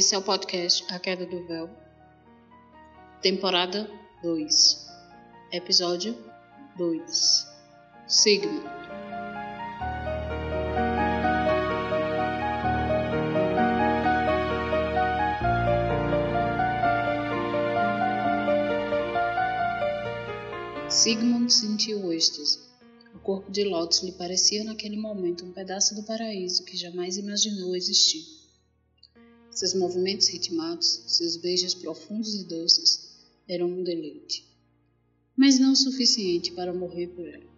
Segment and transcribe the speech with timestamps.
[0.00, 1.68] Esse é o podcast A Queda do Véu,
[3.20, 3.86] temporada
[4.22, 4.88] 2,
[5.52, 6.16] episódio
[6.78, 7.46] 2,
[8.08, 8.62] Sigma.
[20.88, 22.58] Sigmund sentiu êxtase.
[23.14, 27.76] O corpo de Lotus lhe parecia naquele momento um pedaço do paraíso que jamais imaginou
[27.76, 28.39] existir.
[29.50, 33.10] Seus movimentos ritmados, seus beijos profundos e doces
[33.48, 34.46] eram um deleite.
[35.36, 37.50] Mas não o suficiente para morrer por ela.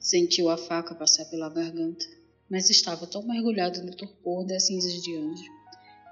[0.00, 2.06] Sentiu a faca passar pela garganta,
[2.48, 5.50] mas estava tão mergulhado no torpor das cinzas de anjo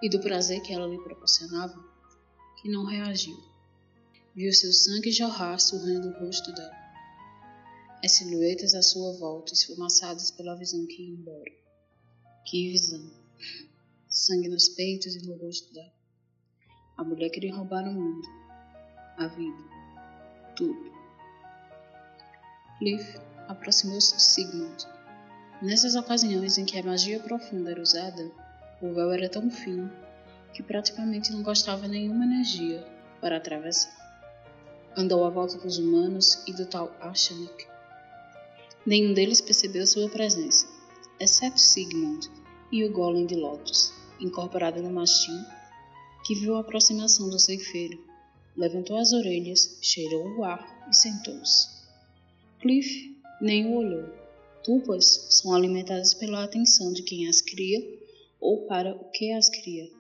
[0.03, 1.83] e do prazer que ela lhe proporcionava
[2.61, 3.37] que não reagiu.
[4.35, 6.83] Viu seu sangue jorrar surrando o rosto dela.
[8.05, 11.53] As silhuetas à sua volta esfumaçadas pela visão que ia embora.
[12.47, 13.11] Que visão!
[14.13, 15.91] Sangue nos peitos e no rosto dela.
[16.99, 18.29] A mulher queria roubar o mundo,
[19.17, 19.65] a vida,
[20.55, 20.93] tudo.
[22.79, 23.19] Cliff
[23.49, 24.87] aproximou-se de Sigmund.
[25.63, 28.31] Nessas ocasiões em que a magia profunda era usada,
[28.83, 29.91] o véu era tão fino
[30.53, 32.87] que praticamente não gostava nenhuma energia
[33.19, 33.97] para atravessar.
[34.95, 37.67] Andou à volta dos humanos e do tal Ashanik.
[38.85, 40.67] Nenhum deles percebeu sua presença,
[41.19, 42.31] exceto Sigmund
[42.71, 45.45] e o golem de Lotus incorporada no mastim,
[46.25, 47.99] que viu a aproximação do ceifeiro.
[48.57, 51.69] Levantou as orelhas, cheirou o ar e sentou-se.
[52.61, 54.09] Cliff nem o olhou.
[54.63, 57.81] Tupas são alimentadas pela atenção de quem as cria
[58.41, 59.91] ou para o que as cria.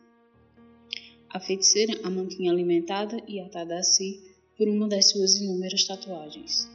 [1.29, 4.23] A feiticeira a mantinha alimentada e atada a si
[4.57, 6.69] por uma das suas inúmeras tatuagens.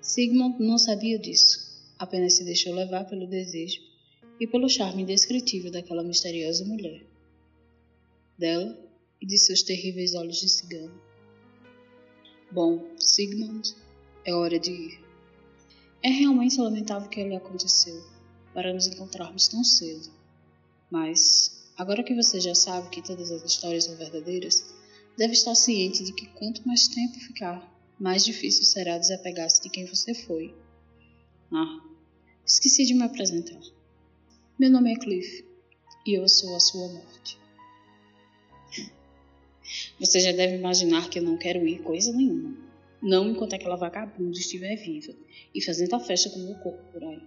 [0.00, 3.89] Sigmund não sabia disso, apenas se deixou levar pelo desejo
[4.40, 7.06] e pelo charme indescritível daquela misteriosa mulher,
[8.38, 8.74] dela
[9.20, 10.98] e de seus terríveis olhos de cigano.
[12.50, 13.76] Bom, Sigmund,
[14.24, 15.00] é hora de ir.
[16.02, 18.02] É realmente lamentável o que lhe aconteceu,
[18.54, 20.10] para nos encontrarmos tão cedo.
[20.90, 24.64] Mas, agora que você já sabe que todas as histórias são verdadeiras,
[25.18, 29.84] deve estar ciente de que quanto mais tempo ficar, mais difícil será desapegar-se de quem
[29.84, 30.54] você foi.
[31.52, 31.80] Ah,
[32.46, 33.60] esqueci de me apresentar.
[34.60, 35.42] Meu nome é Cliff
[36.06, 37.38] e eu sou a sua morte.
[39.98, 42.54] Você já deve imaginar que eu não quero ir coisa nenhuma.
[43.00, 45.14] Não enquanto aquela vagabunda estiver viva
[45.54, 47.22] e fazendo a festa com meu corpo por aí.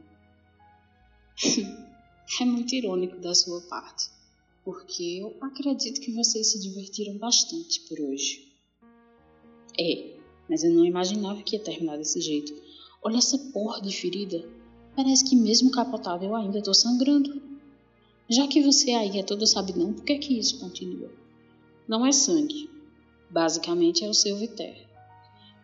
[2.40, 4.12] é muito irônico da sua parte,
[4.64, 8.48] porque eu acredito que vocês se divertiram bastante por hoje.
[9.80, 10.18] É,
[10.48, 12.54] mas eu não imaginava que ia terminar desse jeito.
[13.02, 14.48] Olha essa porra de ferida.
[14.96, 17.42] Parece que mesmo capotado eu ainda estou sangrando.
[18.30, 21.10] Já que você aí é todo sabidão, por que que isso continua?
[21.88, 22.70] Não é sangue.
[23.30, 24.88] Basicamente é o seu viter.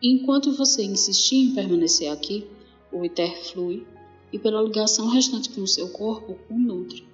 [0.02, 2.46] enquanto você insistir em permanecer aqui,
[2.90, 3.86] o viter flui
[4.32, 7.06] e pela ligação restante com o seu corpo o nutre,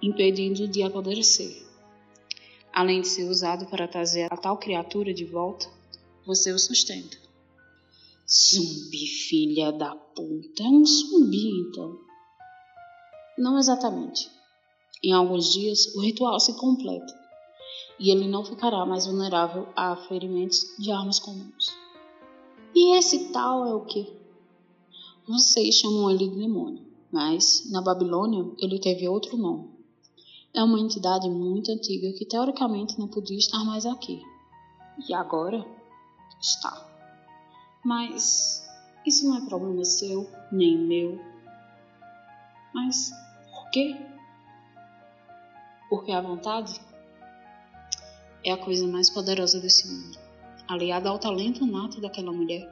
[0.00, 1.64] impedindo de apodrecer.
[2.72, 5.66] Além de ser usado para trazer a tal criatura de volta,
[6.24, 7.23] você o sustenta.
[8.28, 10.62] Zumbi, filha da puta.
[10.62, 11.98] É um zumbi, então.
[13.36, 14.30] Não exatamente.
[15.02, 17.24] Em alguns dias, o ritual se completa
[17.98, 21.72] e ele não ficará mais vulnerável a ferimentos de armas comuns.
[22.74, 24.12] E esse tal é o que?
[25.28, 29.70] Vocês chamam ele de demônio, mas na Babilônia ele teve outro nome.
[30.52, 34.22] É uma entidade muito antiga que teoricamente não podia estar mais aqui.
[35.08, 35.64] E agora
[36.40, 36.93] está.
[37.84, 38.66] Mas
[39.04, 41.20] isso não é problema seu, nem meu.
[42.72, 43.12] Mas
[43.50, 43.96] por quê?
[45.90, 46.80] Porque a vontade
[48.42, 50.18] é a coisa mais poderosa desse mundo.
[50.66, 52.68] Aliada ao talento nato daquela mulher,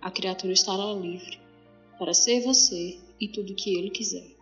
[0.00, 1.40] a criatura estará livre
[1.98, 4.36] para ser você e tudo que ele quiser.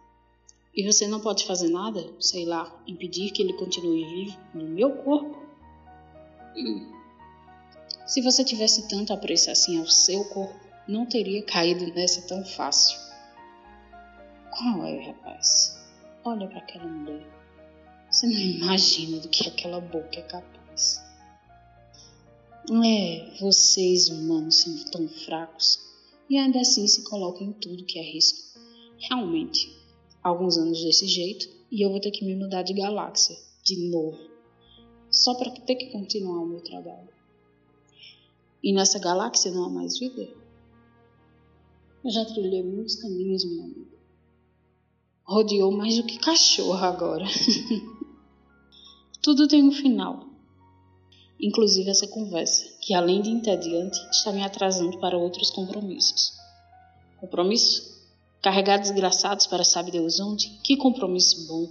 [0.74, 4.90] E você não pode fazer nada, sei lá, impedir que ele continue vivo no meu
[4.96, 5.40] corpo?
[6.56, 6.93] Hum.
[8.06, 10.54] Se você tivesse tanto apreço assim ao seu corpo,
[10.86, 12.98] não teria caído nessa tão fácil.
[14.50, 15.78] Qual é, rapaz?
[16.22, 17.26] Olha para aquela mulher.
[18.10, 21.02] Você não imagina do que aquela boca é capaz.
[22.84, 25.80] É, vocês humanos são tão fracos
[26.28, 28.58] e ainda assim se colocam em tudo que é risco.
[28.98, 29.74] Realmente,
[30.22, 34.18] alguns anos desse jeito e eu vou ter que me mudar de galáxia de novo,
[35.10, 37.13] só para ter que continuar o meu trabalho.
[38.64, 40.26] E nessa galáxia não há mais vida?
[42.02, 43.98] Eu já trilhei muitos caminhos, meu amigo.
[45.22, 47.26] Rodeou mais do que cachorro agora.
[49.22, 50.30] Tudo tem um final.
[51.38, 56.32] Inclusive essa conversa, que além de entediante, está me atrasando para outros compromissos.
[57.20, 58.02] Compromisso?
[58.40, 60.48] Carregar desgraçados para sabe Deus onde?
[60.62, 61.68] Que compromisso bom!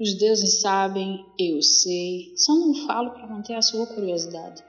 [0.00, 4.67] Os deuses sabem, eu sei, só não falo para manter a sua curiosidade.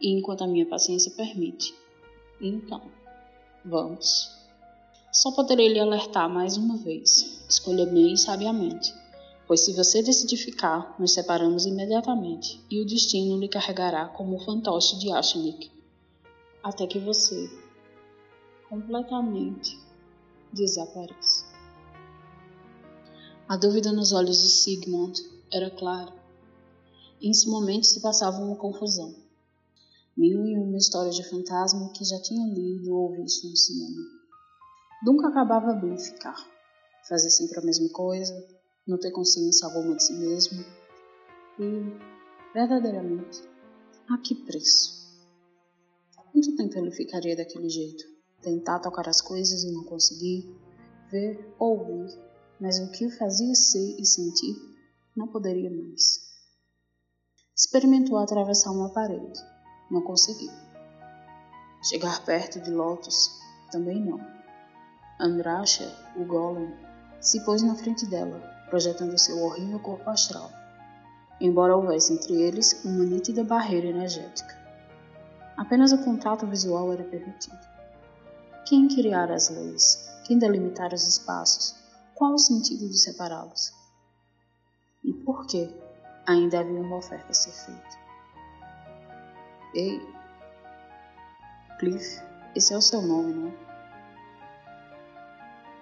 [0.00, 1.74] E enquanto a minha paciência permite.
[2.40, 2.82] Então,
[3.64, 4.30] vamos.
[5.12, 7.42] Só poderei lhe alertar mais uma vez.
[7.48, 8.94] Escolha bem e sabiamente.
[9.46, 14.38] Pois se você decidir ficar, nos separamos imediatamente e o destino lhe carregará como o
[14.38, 15.70] fantoche de Ashnik.
[16.62, 17.50] Até que você,
[18.68, 19.76] completamente,
[20.52, 21.44] desapareça.
[23.48, 25.20] A dúvida nos olhos de Sigmund
[25.52, 26.14] era clara.
[27.20, 29.12] Em esse momento se passava uma confusão.
[30.20, 34.06] Mil e uma história de fantasma que já tinha lido ou visto no cinema.
[35.02, 36.36] Nunca acabava bem ficar.
[37.08, 38.34] Fazer sempre a mesma coisa,
[38.86, 40.62] não ter consciência alguma de si mesmo.
[41.58, 43.48] E, verdadeiramente,
[44.10, 44.92] a que preço?
[46.30, 48.04] Quanto tempo ele ficaria daquele jeito?
[48.42, 50.54] Tentar tocar as coisas e não conseguir,
[51.10, 52.14] ver ou ouvir,
[52.60, 54.54] mas o que o fazia ser e sentir
[55.16, 56.20] não poderia mais.
[57.56, 59.40] Experimentou atravessar uma parede,
[59.90, 60.52] não conseguiu.
[61.82, 63.40] Chegar perto de Lotus,
[63.70, 64.20] também não.
[65.18, 66.72] Andrasha, o golem,
[67.20, 68.38] se pôs na frente dela,
[68.70, 70.50] projetando seu horrível corpo astral,
[71.40, 74.58] embora houvesse entre eles uma nítida barreira energética.
[75.56, 77.58] Apenas o contato visual era permitido.
[78.64, 80.08] Quem criara as leis?
[80.26, 81.74] Quem delimitar os espaços?
[82.14, 83.72] Qual o sentido de separá-los?
[85.02, 85.74] E por que
[86.26, 87.99] ainda havia uma oferta a ser feita?
[89.72, 90.04] Ei,
[91.78, 92.20] Cliff,
[92.56, 93.52] esse é o seu nome, não é?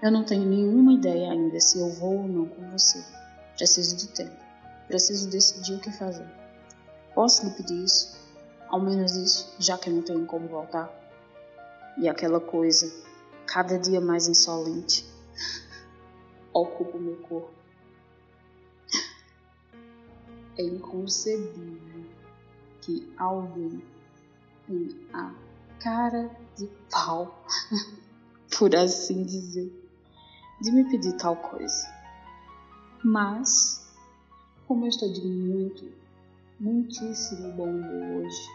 [0.02, 3.02] Eu não tenho nenhuma ideia ainda se eu vou ou não com você.
[3.56, 4.36] Preciso de tempo.
[4.86, 6.26] Preciso decidir o que fazer.
[7.14, 8.16] Posso lhe pedir isso?
[8.68, 10.88] Ao menos isso, já que não tenho como voltar.
[11.96, 12.92] E aquela coisa,
[13.46, 15.04] cada dia mais insolente,
[16.52, 17.50] ocupa o meu corpo.
[20.58, 21.97] É inconcebível
[22.88, 23.82] que alguém
[24.66, 25.34] tenha a
[25.78, 27.44] cara de pau,
[28.58, 29.70] por assim dizer
[30.62, 31.86] de me pedir tal coisa.
[33.04, 33.86] Mas,
[34.66, 35.92] como eu estou de muito,
[36.58, 38.48] muitíssimo bom humor hoje,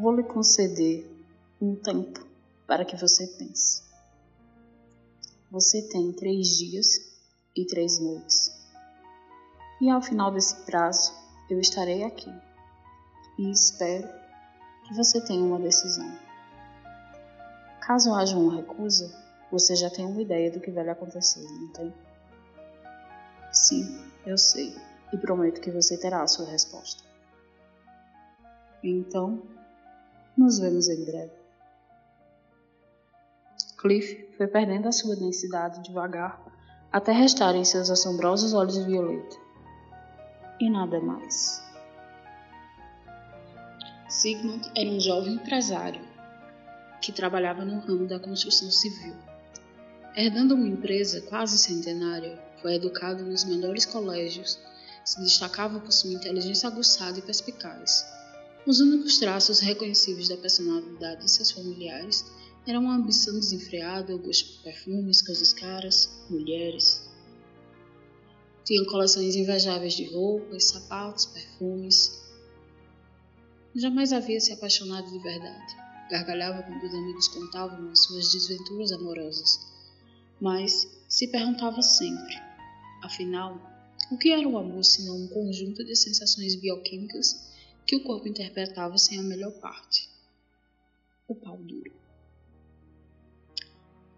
[0.00, 1.04] vou lhe conceder
[1.60, 2.24] um tempo
[2.64, 3.82] para que você pense.
[5.50, 7.12] Você tem três dias
[7.56, 8.52] e três noites.
[9.80, 11.12] E ao final desse prazo,
[11.50, 12.32] eu estarei aqui
[13.38, 14.08] e espero
[14.86, 16.10] que você tenha uma decisão.
[17.80, 19.14] Caso haja uma recusa,
[19.50, 21.94] você já tem uma ideia do que vai lhe acontecer, não tem?
[23.52, 24.74] Sim, eu sei,
[25.12, 27.04] e prometo que você terá a sua resposta.
[28.82, 29.42] Então,
[30.36, 31.32] nos vemos em breve.
[33.78, 36.42] Cliff foi perdendo a sua densidade devagar
[36.90, 39.36] até restarem seus assombrosos olhos violeta.
[40.60, 41.63] E nada mais.
[44.24, 46.00] Sigmund era um jovem empresário
[47.02, 49.14] que trabalhava no ramo da construção civil.
[50.16, 54.58] Herdando uma empresa quase centenária, foi educado nos melhores colégios,
[55.04, 58.02] se destacava por sua inteligência aguçada e perspicaz.
[58.66, 62.24] Os únicos traços reconhecíveis da personalidade de seus familiares
[62.66, 67.06] eram uma ambição desenfreada, o gosto por perfumes, coisas caras, mulheres.
[68.64, 72.23] Tinha coleções invejáveis de roupas, sapatos, perfumes.
[73.74, 75.76] Jamais havia se apaixonado de verdade.
[76.10, 79.74] Gargalhava quando os amigos contavam as suas desventuras amorosas
[80.40, 82.34] mas se perguntava sempre:
[83.02, 83.58] afinal,
[84.10, 87.50] o que era o amor senão um conjunto de sensações bioquímicas
[87.86, 90.08] que o corpo interpretava sem a melhor parte?
[91.26, 91.92] O pau duro.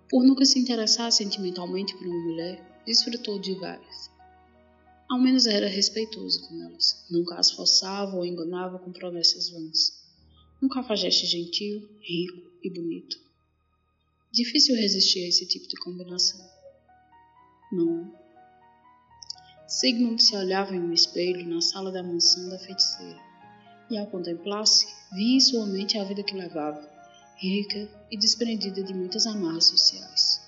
[0.08, 4.10] Por nunca se interessar sentimentalmente por uma mulher, desfrutou de várias.
[5.08, 10.04] Ao menos era respeitoso com elas, nunca as forçava ou enganava com promessas vãs.
[10.60, 13.16] Um cafajeste gentil, rico e bonito.
[14.32, 16.44] Difícil resistir a esse tipo de combinação.
[17.70, 18.12] Não?
[19.68, 23.20] Sigmund se olhava em um espelho na sala da mansão da feiticeira,
[23.88, 26.88] e ao contemplar-se, via em sua mente a vida que levava,
[27.36, 30.40] rica e desprendida de muitas amarras sociais.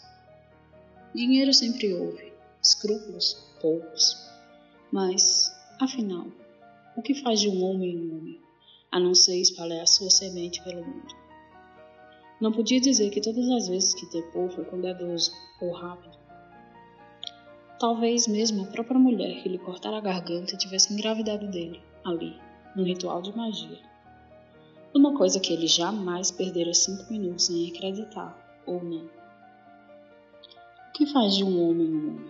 [1.14, 4.27] Dinheiro sempre houve, escrúpulos poucos.
[4.90, 6.26] Mas, afinal,
[6.96, 8.40] o que faz de um homem um homem,
[8.90, 11.14] a não ser espalhar sua semente pelo mundo?
[12.40, 16.16] Não podia dizer que todas as vezes que tepou foi cuidadoso ou rápido.
[17.78, 22.36] Talvez mesmo a própria mulher que lhe cortara a garganta tivesse engravidado dele, ali,
[22.74, 23.78] num ritual de magia.
[24.94, 29.04] Uma coisa que ele jamais perdera cinco minutos em acreditar, ou não.
[30.88, 32.27] O que faz de um homem um homem?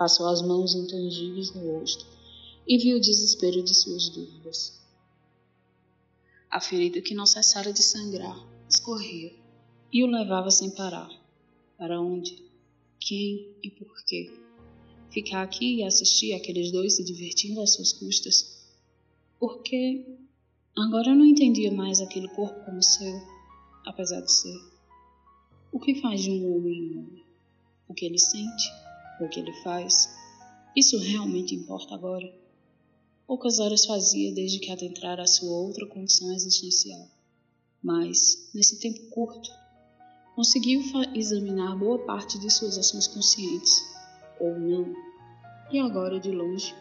[0.00, 2.06] Passou as mãos intangíveis no rosto
[2.66, 4.80] e viu o desespero de suas dúvidas.
[6.50, 9.30] A ferida que não cessara de sangrar escorria
[9.92, 11.10] e o levava sem parar.
[11.76, 12.42] Para onde?
[12.98, 14.32] Quem e por quê?
[15.10, 18.58] Ficar aqui e assistir aqueles dois se divertindo às suas custas?
[19.38, 20.16] Porque
[20.78, 23.20] agora eu não entendia mais aquele corpo como seu,
[23.84, 24.64] apesar de ser.
[25.70, 27.24] O que faz de um homem um homem?
[27.86, 28.79] O que ele sente?
[29.20, 30.08] O que ele faz?
[30.74, 32.32] Isso realmente importa agora?
[33.26, 37.06] Poucas horas fazia desde que adentrara a sua outra condição existencial.
[37.82, 39.50] Mas, nesse tempo curto,
[40.34, 40.80] conseguiu
[41.14, 43.82] examinar boa parte de suas ações conscientes,
[44.40, 44.94] ou não.
[45.70, 46.74] E agora, de longe,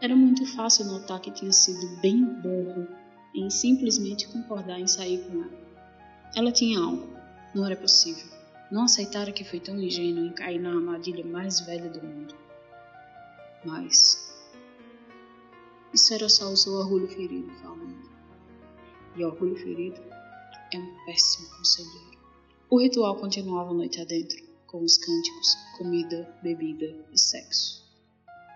[0.00, 2.86] era muito fácil notar que tinha sido bem burro
[3.34, 5.62] em simplesmente concordar em sair com ela.
[6.36, 7.08] Ela tinha algo,
[7.54, 8.41] não era possível.
[8.72, 12.34] Não aceitara que foi tão ingênuo em cair na armadilha mais velha do mundo.
[13.66, 14.32] Mas
[15.92, 18.10] isso era só o seu orgulho ferido falando.
[19.14, 20.00] E orgulho ferido
[20.72, 22.18] é um péssimo conselheiro.
[22.70, 27.84] O ritual continuava a noite adentro, com os cânticos, comida, bebida e sexo.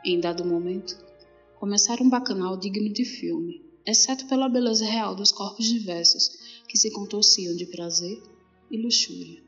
[0.03, 0.97] Em dado momento,
[1.61, 6.91] começaram um bacanal digno de filme, exceto pela beleza real dos corpos diversos que se
[6.91, 8.19] contorciam de prazer
[8.71, 9.46] e luxúria.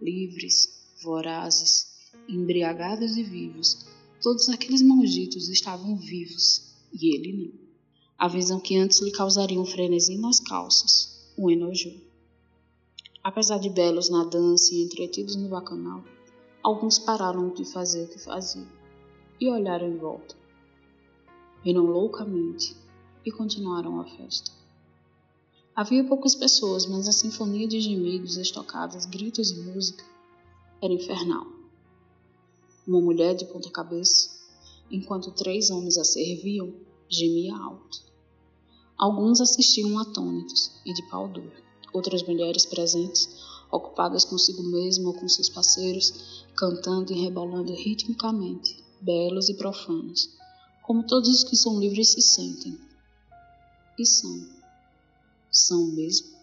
[0.00, 0.68] Livres,
[1.02, 1.88] vorazes,
[2.28, 3.86] embriagados e vivos,
[4.22, 7.68] todos aqueles malditos estavam vivos e ele não.
[8.16, 11.94] A visão que antes lhe causaria um frenesi nas calças o enojou.
[13.22, 16.02] Apesar de belos na dança e entretidos no bacanal,
[16.62, 18.66] alguns pararam de fazer o que faziam
[19.40, 20.36] e olharam em volta.
[21.62, 22.76] Viram loucamente
[23.24, 24.57] e continuaram a festa.
[25.78, 30.04] Havia poucas pessoas, mas a sinfonia de gemidos, estocadas, gritos e música
[30.82, 31.46] era infernal.
[32.84, 34.28] Uma mulher de ponta cabeça
[34.90, 36.74] enquanto três homens a serviam,
[37.08, 38.02] gemia alto.
[38.98, 41.52] Alguns assistiam atônitos e de pau duro.
[41.92, 43.28] Outras mulheres presentes,
[43.70, 50.28] ocupadas consigo mesma ou com seus parceiros, cantando e rebolando ritmicamente, belos e profanos,
[50.82, 52.76] como todos os que são livres se sentem.
[53.96, 54.57] E são.
[55.50, 56.38] São mesmo.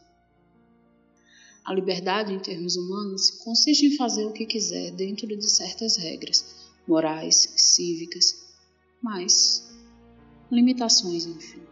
[1.63, 6.55] A liberdade, em termos humanos, consiste em fazer o que quiser dentro de certas regras
[6.87, 8.45] morais, cívicas,
[9.01, 9.67] mas
[10.51, 11.63] limitações, enfim.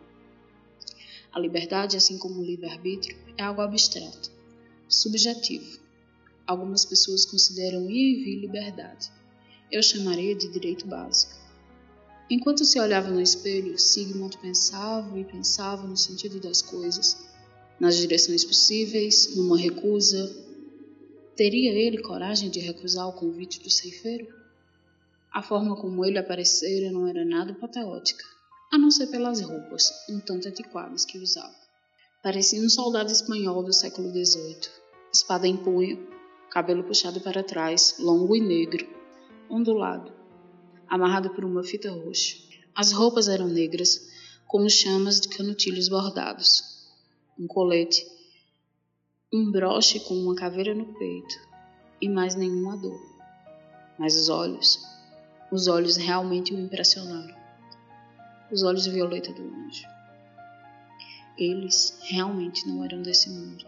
[1.31, 4.31] A liberdade, assim como o livre-arbítrio, é algo abstrato,
[4.87, 5.79] subjetivo.
[6.45, 9.11] Algumas pessoas consideram ir e vir liberdade.
[9.71, 11.42] Eu chamaria de direito básico.
[12.29, 17.27] Enquanto se olhava no espelho, Sigmund pensava e pensava no sentido das coisas,
[17.79, 20.33] nas direções possíveis, numa recusa.
[21.35, 24.27] Teria ele coragem de recusar o convite do ceifeiro?
[25.31, 28.23] A forma como ele aparecera não era nada apoteótica,
[28.71, 31.53] a não ser pelas roupas, um tanto antiquadas que usava.
[32.21, 34.69] Parecia um soldado espanhol do século XVIII,
[35.11, 36.07] espada em punho,
[36.49, 38.87] cabelo puxado para trás, longo e negro,
[39.49, 40.22] ondulado,
[40.93, 42.37] amarrado por uma fita roxa.
[42.75, 44.11] As roupas eram negras,
[44.45, 46.87] com chamas de canutilhos bordados,
[47.39, 48.05] um colete,
[49.33, 51.35] um broche com uma caveira no peito
[51.99, 53.01] e mais nenhuma dor.
[53.97, 54.85] Mas os olhos,
[55.51, 57.35] os olhos realmente o impressionaram.
[58.51, 59.87] Os olhos violeta do anjo.
[61.35, 63.65] Eles realmente não eram desse mundo.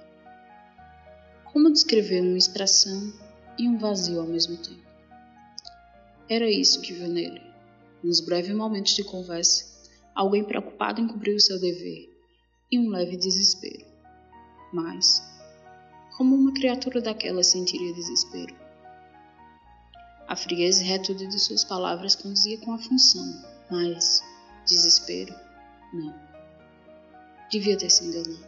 [1.52, 3.12] Como descrever uma expressão
[3.58, 4.85] e um vazio ao mesmo tempo?
[6.28, 7.42] Era isso que viu nele.
[8.04, 9.66] Nos breves momentos de conversa,
[10.14, 12.10] alguém preocupado em cumprir o seu dever
[12.72, 13.86] e um leve desespero.
[14.74, 15.22] Mas,
[16.18, 18.56] como uma criatura daquela sentiria desespero?
[20.28, 24.24] A frieza retude de suas palavras conduzia com a função, mas
[24.66, 25.36] desespero,
[25.94, 26.14] não.
[27.52, 28.46] Devia ter se enganado.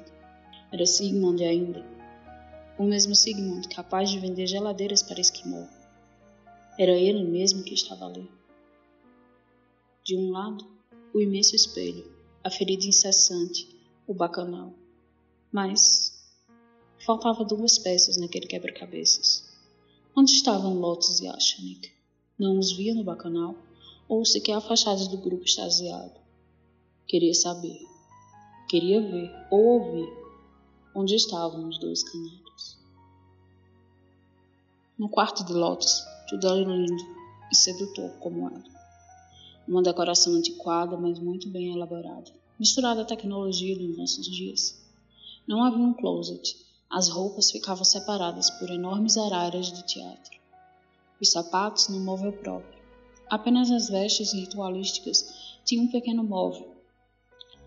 [0.71, 1.85] Era Sigmund ainda.
[2.77, 5.67] O mesmo Sigmund capaz de vender geladeiras para Esquimó.
[6.77, 8.29] Era ele mesmo que estava ali.
[10.03, 10.65] De um lado,
[11.13, 12.09] o imenso espelho,
[12.43, 13.67] a ferida incessante,
[14.05, 14.73] o bacanal.
[15.51, 16.23] Mas
[17.03, 19.43] faltava duas peças naquele quebra-cabeças.
[20.15, 21.91] Onde estavam Lotus e Ashanik?
[22.37, 23.55] Não os via no bacanal,
[24.07, 26.19] ou sequer afastados do grupo extasiado.
[27.07, 27.79] Queria saber,
[28.69, 30.09] queria ver ou ouvir
[30.93, 32.77] onde estavam os dois canários.
[34.97, 37.17] No quarto de Lotus, tudo era lindo,
[37.49, 38.63] e sedutor como ela.
[39.65, 42.29] Uma decoração antiquada, mas muito bem elaborada,
[42.59, 44.77] misturada à tecnologia dos nossos dias.
[45.47, 46.57] Não havia um closet,
[46.89, 50.37] as roupas ficavam separadas por enormes araras de teatro.
[51.21, 52.77] Os sapatos no móvel próprio.
[53.29, 56.75] Apenas as vestes ritualísticas tinham um pequeno móvel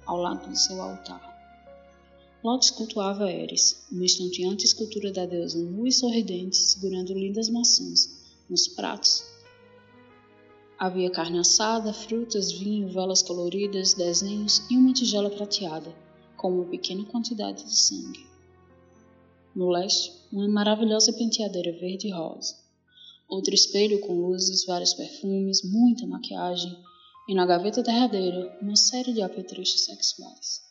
[0.05, 1.29] ao lado do seu altar.
[2.45, 8.20] Lotus cultuava Eris, uma estonteante escultura da deusa nua e sorridente, segurando lindas maçãs
[8.51, 9.25] nos pratos.
[10.77, 15.95] Havia carne assada, frutas, vinho, velas coloridas, desenhos e uma tigela prateada,
[16.37, 18.27] com uma pequena quantidade de sangue.
[19.55, 22.57] No leste, uma maravilhosa penteadeira verde e rosa.
[23.29, 26.77] Outro espelho com luzes, vários perfumes, muita maquiagem,
[27.29, 30.63] e na gaveta derradeira, uma série de apetrechos sexuais.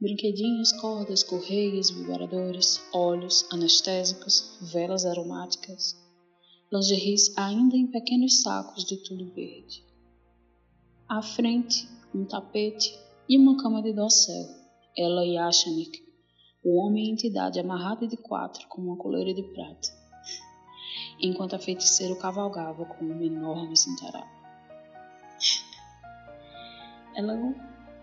[0.00, 6.01] Brinquedinhos, cordas, correias, vibradores, óleos, anestésicos, velas aromáticas,
[6.72, 9.84] lingeries ainda em pequenos sacos de tudo verde.
[11.06, 12.98] À frente, um tapete
[13.28, 14.48] e uma cama de dossel,
[14.96, 16.02] ela e Ashanik,
[16.64, 19.88] o homem entidade amarrada de quatro com uma coleira de prata,
[21.20, 24.42] enquanto a feiticeira cavalgava com uma enorme cintaralho.
[27.14, 27.54] Ela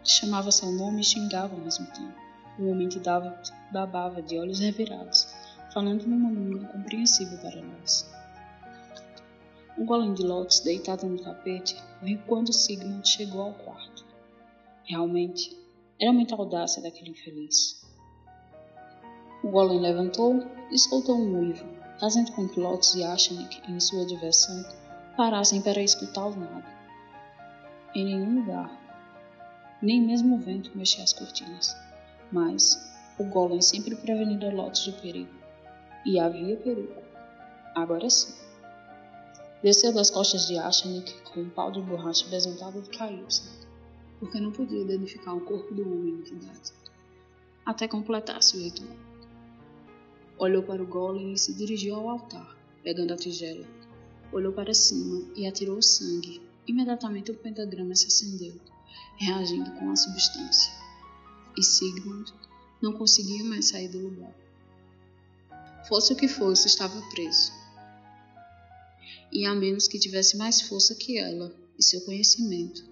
[0.04, 2.14] chamava seu nome e xingava ao mesmo tempo.
[2.60, 5.28] O homem entidade babava de olhos revirados,
[5.74, 8.19] falando numa língua incompreensível para nós.
[9.80, 14.06] Um golem de Lotus deitado no tapete viu quando Sigmund chegou ao quarto.
[14.84, 15.58] Realmente,
[15.98, 17.82] era muita audácia daquele infeliz.
[19.42, 21.66] O golem levantou e soltou um uivo,
[21.98, 24.66] fazendo com que Lotus e Ashanik, em sua diversão,
[25.16, 26.66] parassem para escutá-lo nada.
[27.96, 28.70] Em nenhum lugar,
[29.82, 31.74] nem mesmo o vento mexia as cortinas,
[32.30, 32.78] mas
[33.18, 35.34] o golem sempre prevenira Lotus do perigo.
[36.06, 37.02] E havia perigo.
[37.74, 38.49] Agora sim.
[39.62, 43.44] Desceu das costas de Ashanik com um pau de borracha besuntado de Calypso,
[44.18, 46.72] porque não podia identificar o corpo do homem em entidade,
[47.66, 48.96] até completasse o ritual.
[50.38, 53.68] Olhou para o golem e se dirigiu ao altar, pegando a tigela.
[54.32, 56.42] Olhou para cima e atirou o sangue.
[56.66, 58.56] Imediatamente o pentagrama se acendeu,
[59.18, 60.72] reagindo com a substância.
[61.58, 62.34] E Sigmund
[62.82, 64.34] não conseguia mais sair do lugar.
[65.90, 67.59] Fosse o que fosse, estava preso.
[69.32, 72.84] E a menos que tivesse mais força que ela e seu conhecimento,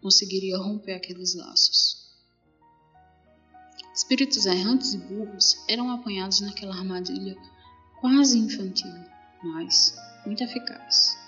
[0.00, 2.00] conseguiria romper aqueles laços.
[3.94, 7.36] Espíritos errantes e burros eram apanhados naquela armadilha
[8.00, 8.92] quase infantil,
[9.42, 9.94] mas
[10.24, 11.18] muito eficaz.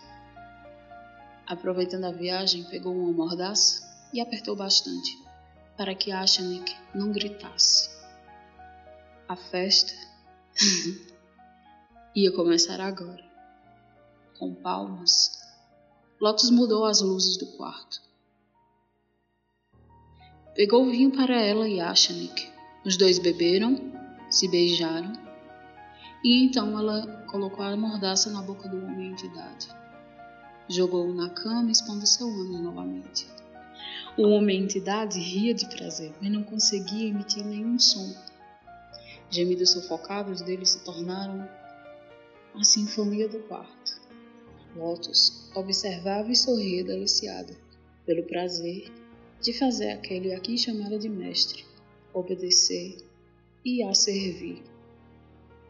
[1.47, 5.19] Aproveitando a viagem, pegou uma mordaça e apertou bastante,
[5.77, 7.91] para que Ashanik não gritasse.
[9.29, 9.93] A festa
[12.17, 13.32] ia começar agora.
[14.43, 15.41] Com palmas,
[16.21, 18.03] Lotus mudou as luzes do quarto.
[20.53, 22.51] Pegou vinho para ela e Ashanik
[22.85, 23.77] os dois beberam,
[24.29, 25.13] se beijaram,
[26.25, 29.69] e então ela colocou a mordaça na boca do homem entidade.
[30.69, 33.29] Jogou-o na cama, expondo seu ânimo novamente.
[34.19, 38.13] O homem entidade ria de prazer, mas não conseguia emitir nenhum som.
[39.31, 41.49] Gemidos sufocados dele se tornaram
[42.57, 44.02] a sinfonia do quarto.
[44.77, 47.55] Lotus observava e sorria deliciada
[48.07, 48.91] pelo prazer
[49.41, 51.65] de fazer aquele aqui chamado de mestre
[52.15, 52.97] obedecer
[53.65, 54.63] e a servir,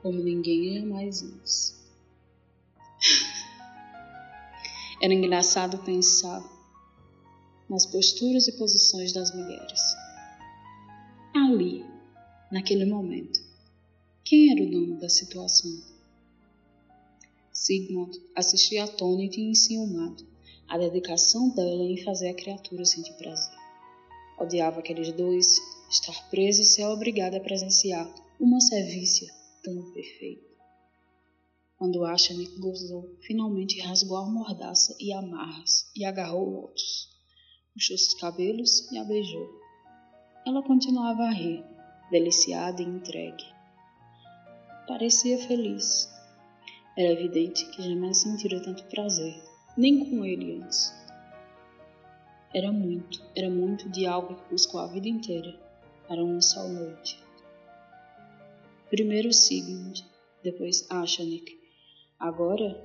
[0.02, 1.80] como ninguém jamais antes.
[5.02, 6.42] Era engraçado pensar
[7.68, 9.80] nas posturas e posições das mulheres.
[11.34, 11.84] Ali,
[12.50, 13.40] naquele momento,
[14.24, 15.91] quem era o dono da situação?
[17.62, 20.26] Sigmund assistia atônito e enciumado
[20.66, 23.56] à dedicação dela em fazer a criatura sentir prazer.
[24.36, 25.46] Odiava aqueles dois
[25.88, 30.50] estar preso e ser obrigado a presenciar uma servícia tão perfeita.
[31.78, 37.10] Quando Ashanik gozou, finalmente rasgou a mordaça e amarras e agarrou Lotus.
[37.74, 39.48] Puxou seus cabelos e a beijou.
[40.44, 41.64] Ela continuava a rir,
[42.10, 43.44] deliciada e entregue.
[44.88, 46.10] Parecia feliz.
[46.96, 49.34] Era evidente que jamais sentira tanto prazer,
[49.76, 50.92] nem com ele antes.
[52.54, 55.58] Era muito, era muito de algo que buscou a vida inteira
[56.06, 57.18] para uma só noite.
[58.90, 60.06] Primeiro Sigmund,
[60.44, 61.58] depois Ashanik.
[62.20, 62.78] Agora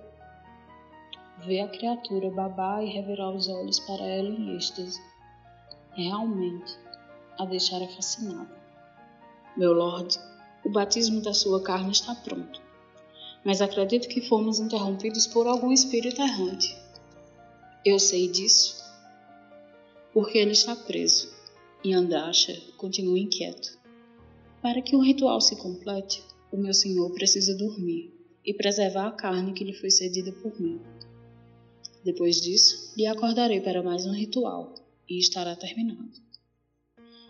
[1.45, 5.01] vê a criatura babar e revirar os olhos para ela em êxtase.
[5.91, 6.73] Realmente
[7.37, 8.55] a deixara fascinada.
[9.57, 10.17] Meu lord,
[10.63, 12.66] o batismo da sua carne está pronto.
[13.47, 16.75] Mas acredito que fomos interrompidos por algum espírito errante.
[17.85, 18.75] Eu sei disso
[20.13, 21.33] porque ele está preso
[21.81, 23.79] e Andasha continua inquieto.
[24.61, 29.53] Para que o ritual se complete, o meu senhor precisa dormir e preservar a carne
[29.53, 30.81] que lhe foi cedida por mim.
[32.03, 34.75] Depois disso, lhe acordarei para mais um ritual
[35.09, 36.11] e estará terminado.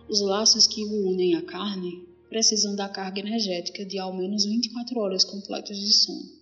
[0.09, 4.99] Os laços que o unem à carne precisam da carga energética de ao menos 24
[4.99, 6.37] horas completas de sono.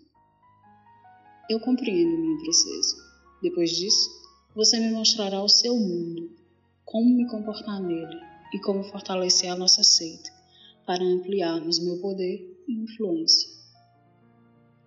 [1.49, 2.95] Eu compreendo, minha princesa.
[3.41, 4.09] Depois disso,
[4.55, 6.31] você me mostrará o seu mundo,
[6.83, 8.19] como me comportar nele
[8.53, 10.31] e como fortalecer a nossa seita
[10.85, 13.49] para ampliarmos meu poder e influência.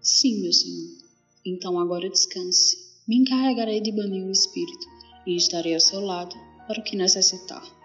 [0.00, 0.96] Sim, meu senhor.
[1.44, 2.76] Então agora descanse.
[3.06, 4.86] Me encarregarei de banir o espírito
[5.26, 6.34] e estarei ao seu lado
[6.66, 7.77] para o que necessitar.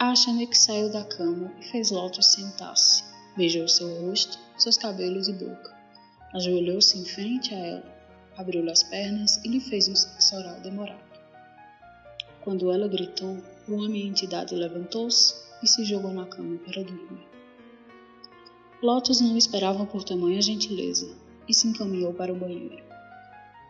[0.00, 3.02] Ashanek saiu da cama e fez Lotus sentar-se.
[3.36, 5.76] Beijou seu rosto, seus cabelos e boca.
[6.32, 7.96] Ajoelhou-se em frente a ela,
[8.36, 11.02] abriu-lhe as pernas e lhe fez um sexo oral demorado.
[12.42, 15.34] Quando ela gritou, o homem entidade levantou-se
[15.64, 17.26] e se jogou na cama para dormir.
[18.80, 21.12] Lotus não esperava por tamanha gentileza
[21.48, 22.84] e se encaminhou para o banheiro.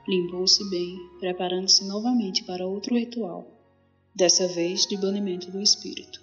[0.06, 3.58] Limpou-se bem, preparando-se novamente para outro ritual
[4.18, 6.20] dessa vez de banimento do espírito.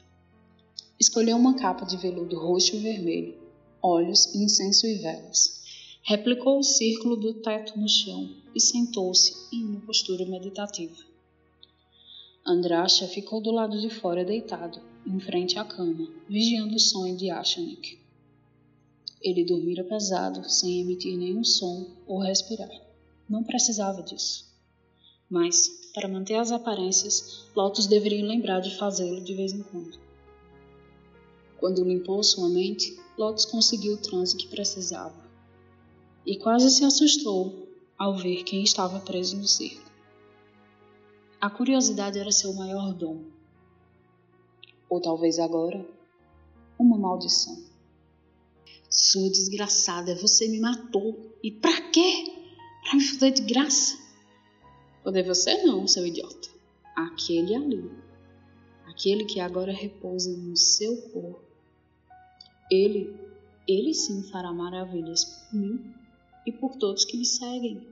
[0.99, 3.37] Escolheu uma capa de veludo roxo e vermelho,
[3.81, 5.63] óleos, incenso e velas.
[6.03, 10.93] Replicou o círculo do teto no chão e sentou-se em uma postura meditativa.
[12.45, 17.29] Andrasha ficou do lado de fora deitado, em frente à cama, vigiando o sonho de
[17.29, 17.97] Ashanik.
[19.21, 22.69] Ele dormira pesado, sem emitir nenhum som ou respirar.
[23.29, 24.53] Não precisava disso.
[25.29, 29.97] Mas, para manter as aparências, Lotus deveria lembrar de fazê-lo de vez em quando.
[31.57, 35.15] Quando limpou sua mente, Lotus conseguiu o transe que precisava.
[36.25, 39.89] E quase se assustou ao ver quem estava preso no circo.
[41.39, 43.23] A curiosidade era seu maior dom.
[44.89, 45.87] Ou talvez agora,
[46.77, 47.63] uma maldição.
[48.89, 51.31] Sua desgraçada, você me matou.
[51.41, 52.33] E pra quê?
[52.83, 54.04] Pra me foder de graça?
[55.05, 56.49] Poder você não, seu idiota.
[56.95, 57.91] Aquele ali.
[58.87, 61.45] Aquele que agora repousa no seu corpo.
[62.71, 63.15] Ele,
[63.67, 65.93] ele sim fará maravilhas por mim
[66.47, 67.87] e por todos que me seguem.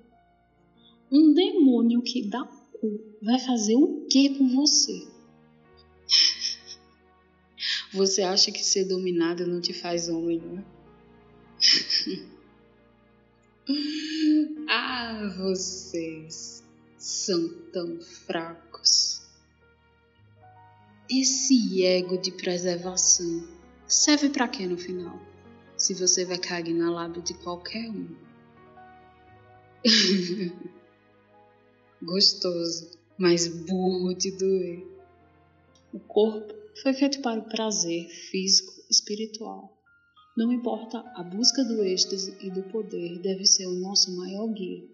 [1.11, 5.07] Um demônio que dá cu vai fazer o que com você?
[7.93, 10.65] Você acha que ser dominado não te faz homem, não é?
[14.67, 16.52] ah, vocês
[17.03, 19.21] são tão fracos.
[21.09, 23.45] Esse ego de preservação
[23.85, 25.19] serve para quê no final?
[25.75, 28.07] Se você vai cair na lábia de qualquer um.
[32.01, 34.87] Gostoso, mas burro de doer.
[35.91, 39.77] O corpo foi feito para o prazer físico espiritual.
[40.37, 44.92] Não importa, a busca do êxtase e do poder deve ser o nosso maior guia,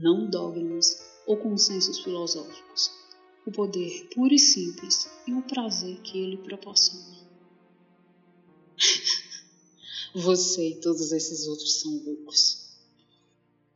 [0.00, 2.90] não dogmas ou consensos filosóficos,
[3.44, 7.18] o poder puro e simples e o prazer que ele proporciona.
[10.14, 12.68] Você e todos esses outros são loucos.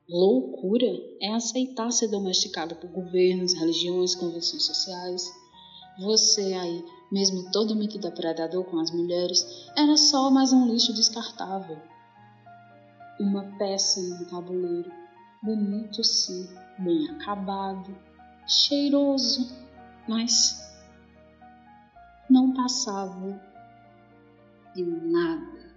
[0.08, 0.86] Loucura
[1.20, 5.30] é aceitar ser domesticado por governos, religiões, convenções sociais.
[6.00, 9.44] Você aí, mesmo totalmente depredador com as mulheres,
[9.76, 11.78] era só mais um lixo descartável.
[13.20, 15.01] Uma peça em um tabuleiro,
[15.42, 17.96] bonito sim, bem acabado,
[18.46, 19.52] cheiroso,
[20.08, 20.62] mas
[22.30, 23.40] não passava
[24.74, 25.74] de nada.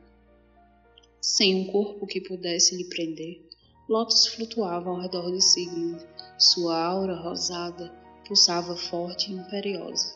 [1.20, 3.44] Sem um corpo que pudesse lhe prender,
[3.90, 6.06] Lotus flutuava ao redor de Sigmund.
[6.38, 7.92] Sua aura rosada
[8.28, 10.16] pulsava forte e imperiosa.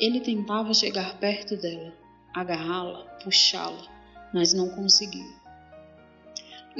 [0.00, 1.92] Ele tentava chegar perto dela,
[2.34, 3.86] agarrá-la, puxá-la,
[4.32, 5.39] mas não conseguia.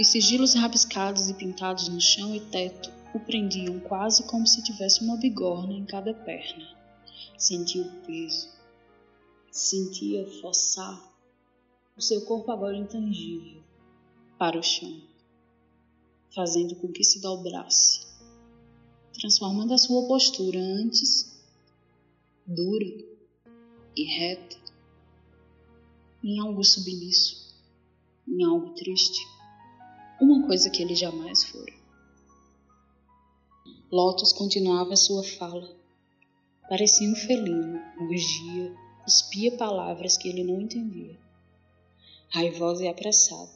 [0.00, 5.04] Os sigilos rabiscados e pintados no chão e teto o prendiam quase como se tivesse
[5.04, 6.66] uma bigorna em cada perna.
[7.36, 8.48] Sentia o peso,
[9.52, 10.98] sentia forçar
[11.98, 13.62] o seu corpo agora intangível
[14.38, 15.02] para o chão,
[16.34, 18.06] fazendo com que se dobrasse,
[19.12, 21.38] transformando a sua postura antes
[22.46, 23.04] dura
[23.94, 24.56] e reta
[26.24, 27.54] em algo submisso,
[28.26, 29.39] em algo triste
[30.20, 31.72] uma coisa que ele jamais fora.
[33.90, 35.68] Lotus continuava sua fala.
[36.68, 41.18] Parecia um felino, urgia, cuspia palavras que ele não entendia.
[42.28, 43.50] Raivosa e apressada.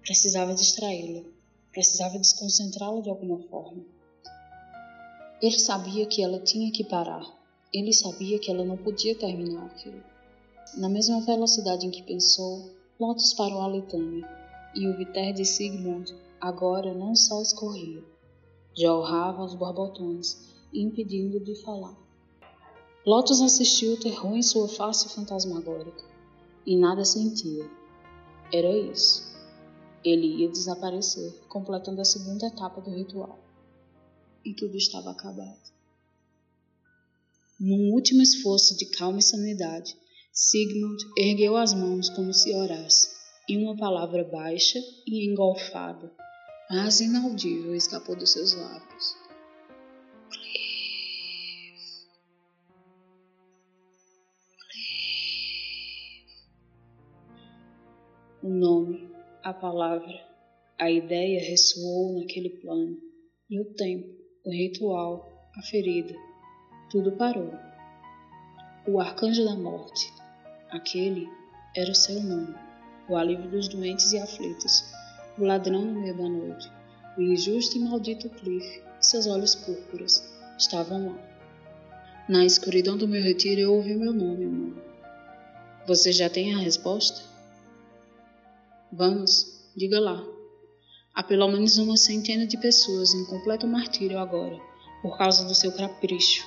[0.00, 1.22] Precisava distraí-la.
[1.70, 3.84] Precisava desconcentrá-la de alguma forma.
[5.42, 7.24] Ele sabia que ela tinha que parar.
[7.72, 10.02] Ele sabia que ela não podia terminar aquilo.
[10.76, 14.26] Na mesma velocidade em que pensou, Lotus parou a letânia,
[14.74, 18.04] e o Viter de Sigmund agora não só escorria,
[18.76, 21.96] jorrava os borbotões, impedindo de falar.
[23.06, 26.04] Lotus assistiu o terror em sua face fantasmagórica,
[26.66, 27.70] e nada sentia.
[28.52, 29.34] Era isso.
[30.02, 33.38] Ele ia desaparecer, completando a segunda etapa do ritual.
[34.44, 35.72] E tudo estava acabado.
[37.58, 39.96] Num último esforço de calma e sanidade,
[40.32, 43.08] Sigmund ergueu as mãos como se orasse,
[43.48, 46.12] e uma palavra baixa e engolfada,
[46.70, 49.16] mas inaudível, escapou dos seus lábios.
[58.42, 59.10] O nome,
[59.42, 60.14] a palavra,
[60.78, 62.98] a ideia ressoou naquele plano,
[63.48, 64.08] e o tempo,
[64.44, 66.14] o ritual, a ferida,
[66.90, 67.52] tudo parou.
[68.86, 70.12] O arcanjo da morte,
[70.74, 71.28] Aquele
[71.76, 72.52] era o seu nome,
[73.08, 74.84] o alívio dos doentes e aflitos,
[75.38, 76.70] o ladrão no meio da noite,
[77.16, 80.24] o injusto e maldito Cliff, seus olhos púrpuras,
[80.58, 81.34] estavam lá.
[82.28, 84.82] Na escuridão do meu retiro eu ouvi meu nome, mano.
[85.86, 87.20] Você já tem a resposta?
[88.90, 90.24] Vamos, diga lá.
[91.14, 94.58] Há pelo menos uma centena de pessoas em completo martírio agora,
[95.02, 96.46] por causa do seu capricho.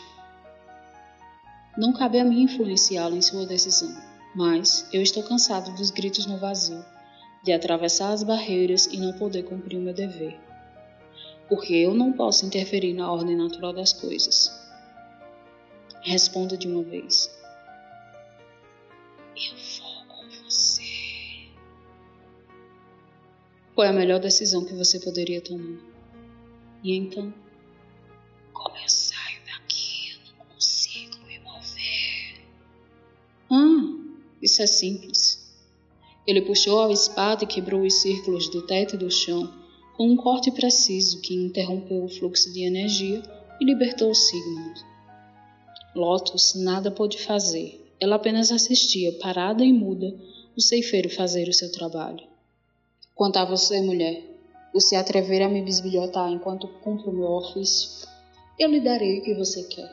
[1.77, 3.95] Não cabe a mim influenciá-lo em sua decisão.
[4.37, 6.85] Mas eu estou cansado dos gritos no vazio,
[7.43, 10.39] de atravessar as barreiras e não poder cumprir o meu dever.
[11.49, 14.51] Porque eu não posso interferir na ordem natural das coisas.
[16.03, 17.35] Responda de uma vez.
[19.35, 21.49] Eu vou com você.
[23.73, 25.79] Foi a melhor decisão que você poderia tomar.
[26.83, 27.33] E então,
[28.53, 32.45] como eu saio daqui, eu não consigo me mover.
[33.49, 33.96] Ah,
[34.41, 35.45] isso é simples.
[36.25, 39.51] Ele puxou a espada e quebrou os círculos do teto e do chão
[39.95, 43.23] com um corte preciso que interrompeu o fluxo de energia
[43.59, 44.79] e libertou Sigmund.
[45.95, 47.83] Lotus nada pôde fazer.
[47.99, 50.13] Ela apenas assistia, parada e muda,
[50.55, 52.23] o ceifeiro fazer o seu trabalho.
[53.15, 54.21] Quanto a você, mulher,
[54.71, 58.07] por se atrever a me bisbilhotar enquanto cumpro o meu ofício,
[58.59, 59.89] eu lhe darei o que você quer.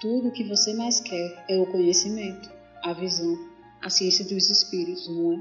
[0.00, 2.50] Tudo o que você mais quer é o conhecimento,
[2.82, 3.38] a visão,
[3.84, 5.36] a ciência dos espíritos, não é?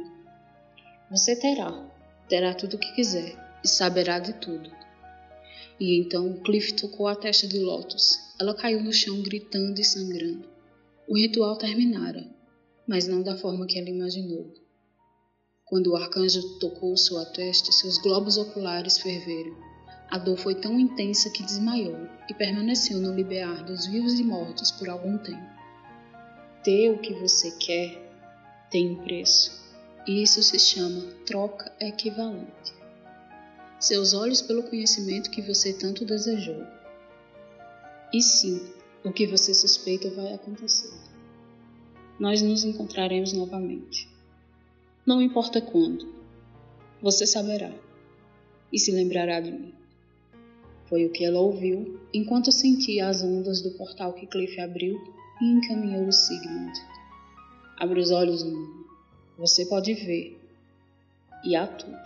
[1.10, 1.90] Você terá,
[2.28, 4.70] terá tudo o que quiser e saberá de tudo.
[5.80, 8.20] E então Cliff tocou a testa de Lotus.
[8.38, 10.50] Ela caiu no chão gritando e sangrando.
[11.08, 12.30] O ritual terminara,
[12.86, 14.54] mas não da forma que ela imaginou.
[15.64, 19.56] Quando o arcanjo tocou sua testa, seus globos oculares ferveram.
[20.12, 24.70] A dor foi tão intensa que desmaiou e permaneceu no liberar dos vivos e mortos
[24.70, 25.50] por algum tempo.
[26.62, 28.04] Ter o que você quer
[28.74, 29.62] tem um preço.
[30.08, 32.74] E isso se chama troca equivalente.
[33.80, 36.66] Seus olhos pelo conhecimento que você tanto desejou.
[38.12, 40.92] E sim, o que você suspeita vai acontecer.
[42.20, 44.10] Nós nos encontraremos novamente.
[45.06, 46.12] Não importa quando,
[47.00, 47.72] você saberá
[48.72, 49.74] e se lembrará de mim.
[50.86, 55.00] Foi o que ela ouviu enquanto sentia as ondas do portal que Cliff abriu
[55.40, 56.93] e encaminhou o Sigmund.
[57.78, 58.86] Abre os olhos, humano.
[59.38, 60.40] Você pode ver.
[61.44, 61.98] E há tudo.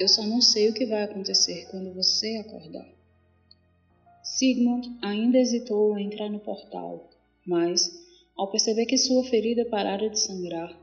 [0.00, 2.92] Eu só não sei o que vai acontecer quando você acordar.
[4.22, 7.08] Sigmund ainda hesitou a entrar no portal,
[7.46, 8.04] mas,
[8.36, 10.76] ao perceber que sua ferida parara de sangrar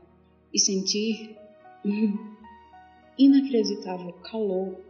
[0.54, 1.36] e sentir
[1.84, 2.16] um
[3.18, 4.80] inacreditável calor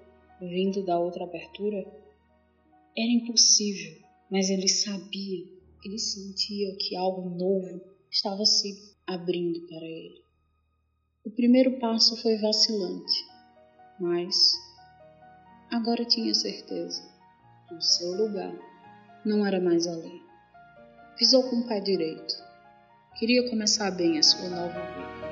[0.40, 1.78] vindo da outra abertura,
[2.96, 5.44] era impossível, mas ele sabia,
[5.84, 10.22] ele sentia que algo novo estava se abrindo para ele.
[11.24, 13.24] O primeiro passo foi vacilante,
[14.00, 14.34] mas
[15.70, 17.02] agora tinha certeza.
[17.70, 18.52] O seu lugar
[19.24, 20.20] não era mais ali.
[21.16, 22.34] Pisou com o pé direito.
[23.18, 25.31] Queria começar bem a sua nova vida.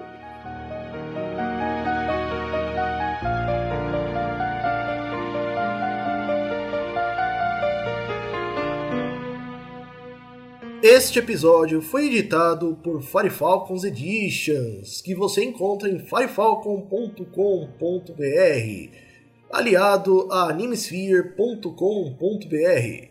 [11.03, 18.95] Este episódio foi editado por Firefalcons Editions, que você encontra em firefalcon.com.br,
[19.49, 23.10] aliado a animesphere.com.br.